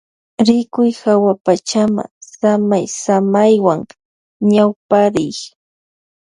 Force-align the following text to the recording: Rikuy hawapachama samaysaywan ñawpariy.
Rikuy 0.47 0.91
hawapachama 1.01 2.03
samaysaywan 2.37 3.79
ñawpariy. 4.51 5.37